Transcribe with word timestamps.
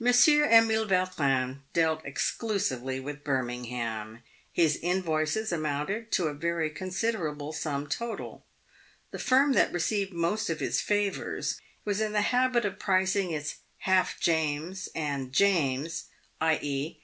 Monsieur 0.00 0.46
Emile 0.46 0.88
Yautrin 0.88 1.60
dealt 1.72 2.04
exclusively 2.04 2.98
with 2.98 3.22
Birmingham. 3.22 4.18
His 4.52 4.78
PAVED 4.78 4.82
WITH 4.82 4.82
GOLD. 4.82 4.96
invoices 4.96 5.52
amounted 5.52 6.10
to 6.10 6.26
a 6.26 6.34
very 6.34 6.70
considerable 6.70 7.52
sum 7.52 7.86
total. 7.86 8.44
The 9.12 9.20
firm 9.20 9.52
that 9.52 9.72
re 9.72 9.78
ceived 9.78 10.10
most 10.10 10.50
of 10.50 10.58
his" 10.58 10.80
favours" 10.92 11.60
was 11.84 12.00
in 12.00 12.10
the 12.10 12.22
habit 12.34 12.64
of 12.64 12.80
prieiug 12.80 13.30
its" 13.30 13.54
half 13.90 14.18
James" 14.18 14.88
and 14.92 15.32
"James" 15.32 16.06
(i.e. 16.40 16.92